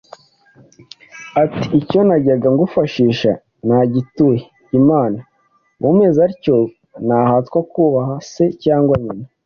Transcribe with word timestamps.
ati: 1.43 1.65
icyo 1.79 1.99
najyaga 2.07 2.47
kugufashisha 2.51 3.31
nagituye 3.67 4.41
Imana; 4.79 5.19
umeze 5.91 6.19
atyo 6.29 6.57
ntahatwa 7.05 7.59
kubaha 7.71 8.15
se 8.33 8.45
cyangwa 8.63 8.95
nyina." 9.03 9.25